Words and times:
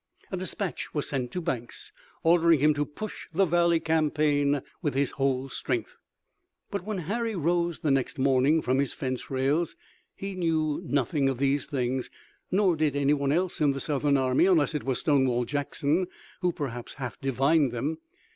A 0.31 0.37
dispatch 0.37 0.95
was 0.95 1.07
sent 1.07 1.29
to 1.29 1.41
Banks 1.41 1.91
ordering 2.23 2.59
him 2.59 2.73
to 2.73 2.87
push 2.87 3.27
the 3.35 3.45
valley 3.45 3.79
campaign 3.79 4.63
with 4.81 4.95
his 4.95 5.11
whole 5.11 5.47
strength. 5.47 5.95
But 6.71 6.83
when 6.83 6.97
Harry 6.97 7.35
rose 7.35 7.81
the 7.81 7.91
next 7.91 8.17
morning 8.17 8.63
from 8.63 8.79
his 8.79 8.93
fence 8.93 9.29
rails 9.29 9.75
he 10.15 10.33
knew 10.33 10.81
nothing 10.87 11.29
of 11.29 11.37
these 11.37 11.67
things. 11.67 12.09
Nor 12.49 12.75
did 12.77 12.95
anyone 12.95 13.31
else 13.31 13.61
in 13.61 13.73
the 13.73 13.79
Southern 13.79 14.17
army, 14.17 14.47
unless 14.47 14.73
it 14.73 14.85
was 14.85 14.97
Stonewall 14.99 15.45
Jackson 15.45 16.07
who 16.39 16.51
perhaps 16.51 16.95
half 16.95 17.19
divined 17.21 17.71
them. 17.71 17.99